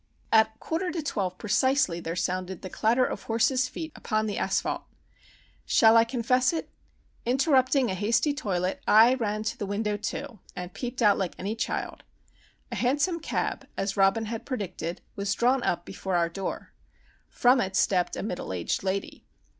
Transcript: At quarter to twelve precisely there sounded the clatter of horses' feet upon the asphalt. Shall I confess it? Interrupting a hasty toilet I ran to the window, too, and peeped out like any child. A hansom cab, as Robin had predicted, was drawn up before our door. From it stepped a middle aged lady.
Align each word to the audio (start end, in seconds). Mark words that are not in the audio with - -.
At 0.31 0.59
quarter 0.59 0.89
to 0.93 1.03
twelve 1.03 1.37
precisely 1.37 1.99
there 1.99 2.15
sounded 2.15 2.63
the 2.63 2.71
clatter 2.71 3.05
of 3.05 3.21
horses' 3.21 3.67
feet 3.67 3.91
upon 3.95 4.25
the 4.25 4.35
asphalt. 4.35 4.85
Shall 5.63 5.95
I 5.95 6.05
confess 6.05 6.53
it? 6.53 6.71
Interrupting 7.23 7.91
a 7.91 7.93
hasty 7.93 8.33
toilet 8.33 8.81
I 8.87 9.13
ran 9.13 9.43
to 9.43 9.57
the 9.59 9.67
window, 9.67 9.97
too, 9.97 10.39
and 10.55 10.73
peeped 10.73 11.03
out 11.03 11.19
like 11.19 11.35
any 11.37 11.55
child. 11.55 12.01
A 12.71 12.75
hansom 12.77 13.19
cab, 13.19 13.67
as 13.77 13.95
Robin 13.95 14.25
had 14.25 14.43
predicted, 14.43 15.01
was 15.15 15.35
drawn 15.35 15.61
up 15.61 15.85
before 15.85 16.15
our 16.15 16.29
door. 16.29 16.73
From 17.29 17.61
it 17.61 17.75
stepped 17.75 18.15
a 18.15 18.23
middle 18.23 18.53
aged 18.53 18.81
lady. 18.81 19.27